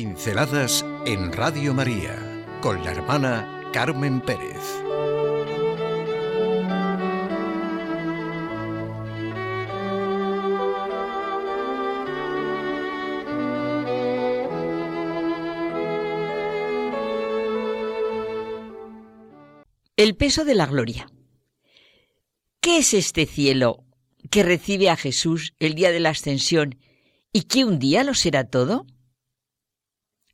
[0.00, 2.16] Pinceladas en Radio María
[2.62, 4.56] con la hermana Carmen Pérez.
[19.98, 21.10] El peso de la gloria.
[22.62, 23.84] ¿Qué es este cielo
[24.30, 26.78] que recibe a Jesús el día de la ascensión
[27.34, 28.86] y que un día lo será todo?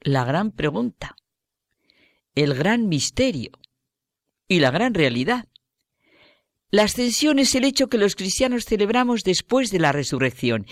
[0.00, 1.16] La gran pregunta,
[2.36, 3.50] el gran misterio
[4.46, 5.48] y la gran realidad.
[6.70, 10.66] La ascensión es el hecho que los cristianos celebramos después de la resurrección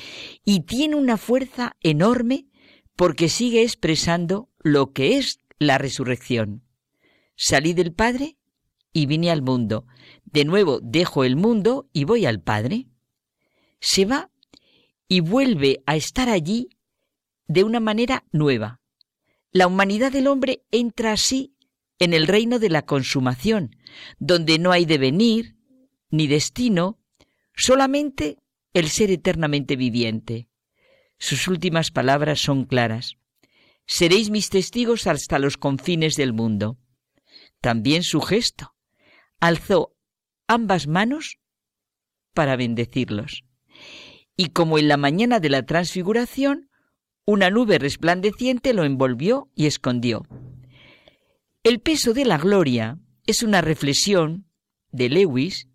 [0.44, 2.46] y tiene una fuerza enorme
[2.94, 6.62] porque sigue expresando lo que es la resurrección.
[7.34, 8.36] Salí del Padre
[8.92, 9.86] y vine al mundo.
[10.24, 12.86] De nuevo dejo el mundo y voy al Padre.
[13.80, 14.30] Se va
[15.08, 16.68] y vuelve a estar allí
[17.48, 18.80] de una manera nueva.
[19.52, 21.54] La humanidad del hombre entra así
[21.98, 23.76] en el reino de la consumación,
[24.18, 25.56] donde no hay devenir
[26.10, 26.98] ni destino,
[27.54, 28.38] solamente
[28.74, 30.48] el ser eternamente viviente.
[31.18, 33.16] Sus últimas palabras son claras.
[33.86, 36.78] Seréis mis testigos hasta los confines del mundo.
[37.60, 38.74] También su gesto.
[39.40, 39.96] Alzó
[40.46, 41.38] ambas manos
[42.34, 43.46] para bendecirlos
[44.36, 46.70] y como en la mañana de la transfiguración,
[47.27, 50.27] una nube resplandeciente lo envolvió y escondió.
[51.65, 54.46] El peso de la gloria es una reflexión
[54.93, 55.69] de Lewis.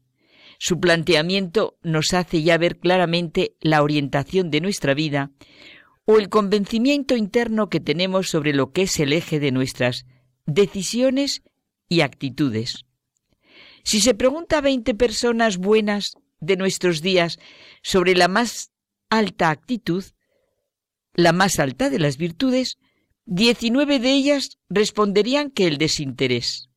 [0.57, 5.31] Su planteamiento nos hace ya ver claramente la orientación de nuestra vida
[6.05, 10.05] o el convencimiento interno que tenemos sobre lo que es el eje de nuestras
[10.45, 11.43] decisiones
[11.89, 12.85] y actitudes.
[13.83, 17.39] Si se pregunta a 20 personas buenas de nuestros días
[17.83, 18.71] sobre la más
[19.09, 20.05] alta actitud,
[21.13, 22.77] la más alta de las virtudes,
[23.25, 26.69] diecinueve de ellas responderían que el desinterés.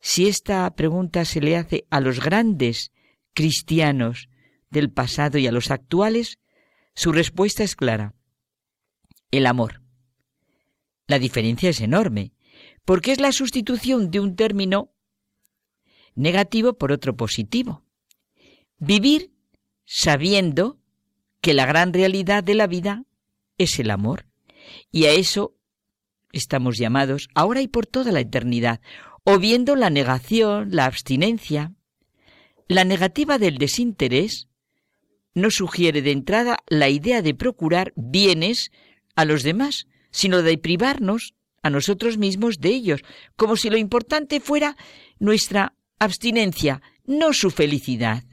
[0.00, 2.92] Si esta pregunta se le hace a los grandes
[3.32, 4.28] cristianos
[4.70, 6.38] del pasado y a los actuales,
[6.94, 8.14] su respuesta es clara.
[9.30, 9.82] El amor.
[11.06, 12.32] La diferencia es enorme,
[12.84, 14.92] porque es la sustitución de un término
[16.14, 17.84] negativo por otro positivo.
[18.78, 19.32] Vivir
[19.84, 20.78] sabiendo
[21.40, 23.04] que la gran realidad de la vida
[23.58, 24.26] es el amor.
[24.90, 25.56] Y a eso
[26.32, 28.80] estamos llamados ahora y por toda la eternidad,
[29.24, 31.72] o viendo la negación, la abstinencia.
[32.68, 34.48] La negativa del desinterés
[35.34, 38.70] no sugiere de entrada la idea de procurar bienes
[39.16, 43.00] a los demás, sino de privarnos a nosotros mismos de ellos,
[43.36, 44.76] como si lo importante fuera
[45.18, 48.24] nuestra abstinencia, no su felicidad.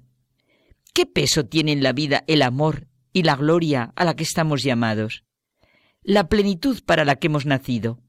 [0.94, 4.64] ¿Qué peso tiene en la vida el amor y la gloria a la que estamos
[4.64, 5.24] llamados?
[6.04, 8.00] La plenitud para la que hemos nacido.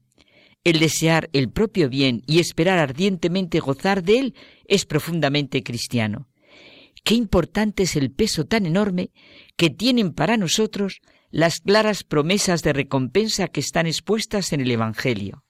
[0.63, 6.29] El desear el propio bien y esperar ardientemente gozar de él es profundamente cristiano.
[7.03, 9.11] Qué importante es el peso tan enorme
[9.57, 15.43] que tienen para nosotros las claras promesas de recompensa que están expuestas en el Evangelio.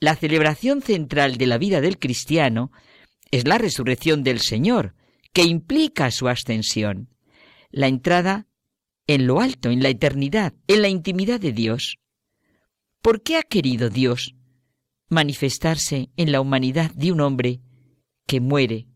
[0.00, 2.70] La celebración central de la vida del cristiano
[3.30, 4.94] es la resurrección del Señor,
[5.32, 7.08] que implica su ascensión,
[7.76, 8.46] la entrada
[9.06, 11.98] en lo alto, en la eternidad, en la intimidad de Dios.
[13.02, 14.34] ¿Por qué ha querido Dios
[15.10, 17.60] manifestarse en la humanidad de un hombre
[18.26, 18.86] que muere,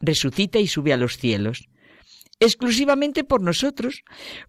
[0.00, 1.68] resucita y sube a los cielos?
[2.40, 4.04] Exclusivamente por nosotros,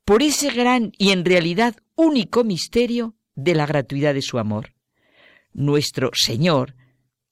[0.05, 4.73] por ese gran y en realidad único misterio de la gratuidad de su amor.
[5.51, 6.75] Nuestro Señor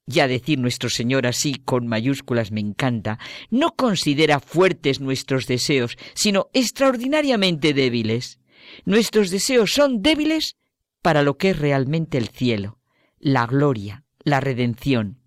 [0.10, 3.20] ya decir nuestro Señor así con mayúsculas me encanta,
[3.52, 8.40] no considera fuertes nuestros deseos, sino extraordinariamente débiles.
[8.86, 10.58] Nuestros deseos son débiles
[11.04, 12.80] para lo que es realmente el cielo,
[13.20, 15.22] la gloria, la redención.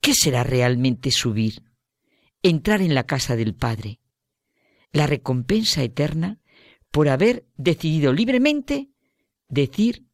[0.00, 1.62] ¿Qué será realmente subir?
[2.42, 4.00] Entrar en la casa del Padre.
[4.90, 6.40] La recompensa eterna
[6.90, 8.90] por haber decidido libremente
[9.48, 10.04] decir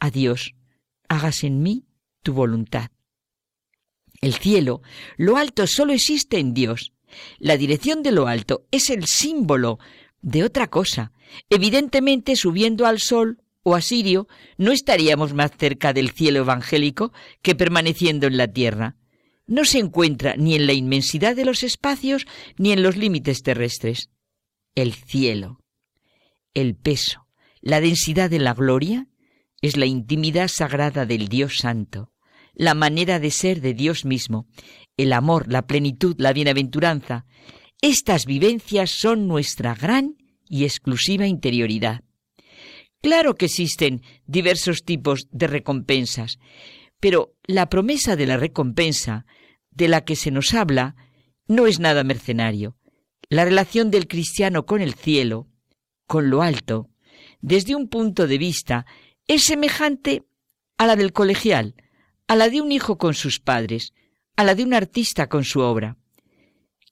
[0.00, 0.56] a Dios,
[1.08, 1.86] hágase en mí
[2.22, 2.90] tu voluntad.
[4.20, 4.82] El cielo,
[5.16, 6.92] lo alto solo existe en Dios.
[7.38, 9.78] La dirección de lo alto es el símbolo
[10.20, 11.12] de otra cosa.
[11.48, 14.28] Evidentemente, subiendo al sol o a Sirio,
[14.58, 17.12] no estaríamos más cerca del cielo evangélico
[17.42, 18.96] que permaneciendo en la tierra.
[19.46, 22.26] No se encuentra ni en la inmensidad de los espacios
[22.56, 24.10] ni en los límites terrestres.
[24.74, 25.60] El cielo,
[26.54, 27.26] el peso,
[27.60, 29.08] la densidad de la gloria
[29.60, 32.12] es la intimidad sagrada del Dios Santo,
[32.54, 34.46] la manera de ser de Dios mismo,
[34.96, 37.26] el amor, la plenitud, la bienaventuranza.
[37.80, 40.16] Estas vivencias son nuestra gran
[40.48, 42.02] y exclusiva interioridad.
[43.02, 46.38] Claro que existen diversos tipos de recompensas,
[46.98, 49.24] pero la promesa de la recompensa
[49.70, 50.96] de la que se nos habla
[51.46, 52.76] no es nada mercenario.
[53.30, 55.48] La relación del cristiano con el cielo,
[56.06, 56.90] con lo alto,
[57.40, 58.86] desde un punto de vista,
[59.30, 60.24] es semejante
[60.76, 61.76] a la del colegial,
[62.26, 63.92] a la de un hijo con sus padres,
[64.34, 65.96] a la de un artista con su obra.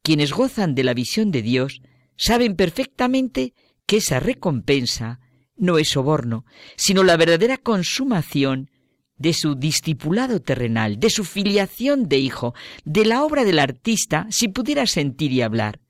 [0.04, 1.82] Quienes gozan de la visión de Dios
[2.16, 3.54] saben perfectamente
[3.86, 5.18] que esa recompensa
[5.56, 6.44] no es soborno,
[6.76, 8.70] sino la verdadera consumación
[9.16, 12.54] de su discipulado terrenal, de su filiación de hijo,
[12.84, 15.80] de la obra del artista, si pudiera sentir y hablar.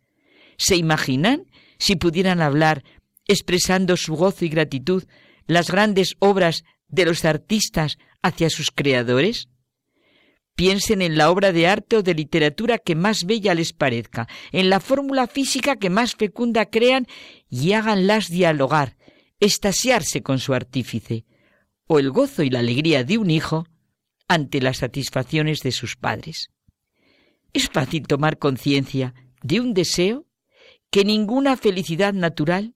[0.56, 1.44] ¿Se imaginan
[1.78, 2.84] si pudieran hablar,
[3.26, 5.04] expresando su gozo y gratitud,
[5.48, 9.48] las grandes obras de los artistas hacia sus creadores?
[10.54, 14.70] Piensen en la obra de arte o de literatura que más bella les parezca, en
[14.70, 17.06] la fórmula física que más fecunda crean
[17.48, 18.96] y háganlas dialogar,
[19.40, 21.24] estasiarse con su artífice,
[21.86, 23.66] o el gozo y la alegría de un hijo
[24.26, 26.50] ante las satisfacciones de sus padres.
[27.52, 30.26] Es fácil tomar conciencia de un deseo
[30.90, 32.74] que ninguna felicidad natural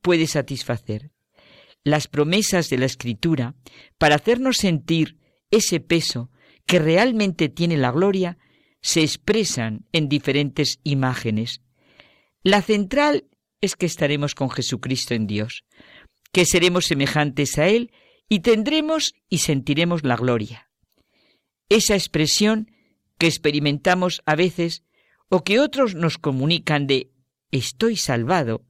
[0.00, 1.12] puede satisfacer.
[1.84, 3.54] Las promesas de la Escritura
[3.98, 5.16] para hacernos sentir
[5.50, 6.30] ese peso
[6.66, 8.38] que realmente tiene la gloria
[8.80, 11.62] se expresan en diferentes imágenes.
[12.42, 13.24] La central
[13.60, 15.64] es que estaremos con Jesucristo en Dios,
[16.32, 17.90] que seremos semejantes a Él
[18.28, 20.70] y tendremos y sentiremos la gloria.
[21.68, 22.70] Esa expresión
[23.18, 24.84] que experimentamos a veces
[25.28, 27.10] o que otros nos comunican de
[27.50, 28.64] estoy salvado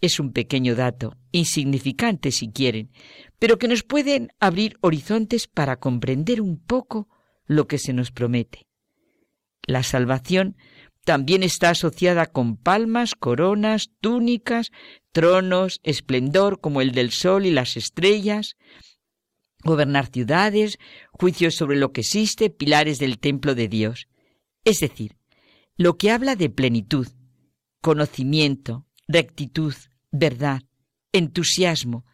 [0.00, 2.90] es un pequeño dato, insignificante si quieren,
[3.38, 7.08] pero que nos pueden abrir horizontes para comprender un poco
[7.46, 8.66] lo que se nos promete.
[9.66, 10.56] La salvación
[11.04, 14.72] también está asociada con palmas, coronas, túnicas,
[15.12, 18.56] tronos, esplendor como el del sol y las estrellas,
[19.62, 20.78] gobernar ciudades,
[21.12, 24.08] juicios sobre lo que existe, pilares del templo de Dios.
[24.64, 25.16] Es decir,
[25.76, 27.08] lo que habla de plenitud,
[27.80, 29.74] conocimiento, rectitud,
[30.10, 30.62] verdad,
[31.16, 32.04] entusiasmo,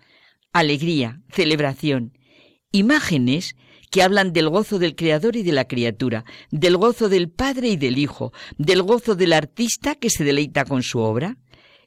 [0.53, 2.19] alegría, celebración,
[2.73, 3.57] imágenes
[3.91, 7.77] que hablan del gozo del Creador y de la criatura, del gozo del Padre y
[7.77, 11.37] del Hijo, del gozo del artista que se deleita con su obra,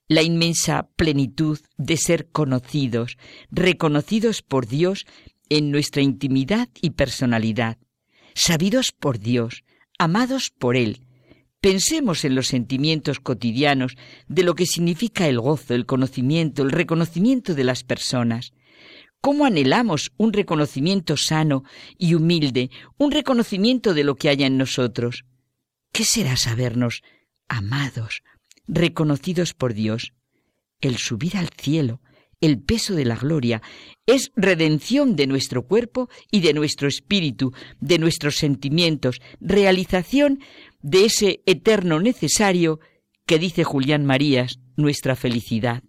[0.07, 3.17] la inmensa plenitud de ser conocidos,
[3.49, 5.05] reconocidos por Dios
[5.49, 7.77] en nuestra intimidad y personalidad,
[8.35, 9.63] sabidos por Dios,
[9.97, 11.01] amados por Él.
[11.65, 13.97] Pensemos en los sentimientos cotidianos
[14.27, 18.53] de lo que significa el gozo, el conocimiento, el reconocimiento de las personas.
[19.19, 21.63] ¿Cómo anhelamos un reconocimiento sano
[21.97, 22.69] y humilde,
[22.99, 25.25] un reconocimiento de lo que haya en nosotros?
[25.91, 27.01] ¿Qué será sabernos
[27.47, 28.21] amados,
[28.67, 30.13] reconocidos por Dios?
[30.81, 31.99] El subir al cielo,
[32.41, 33.63] el peso de la gloria,
[34.05, 40.41] es redención de nuestro cuerpo y de nuestro espíritu, de nuestros sentimientos, realización
[40.85, 42.79] de ese eterno necesario
[43.25, 45.81] que dice Julián Marías, nuestra felicidad.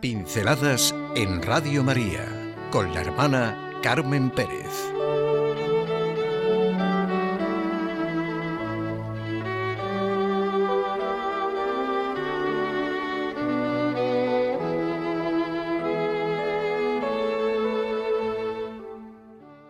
[0.00, 2.26] Pinceladas en Radio María
[2.72, 4.92] con la hermana Carmen Pérez.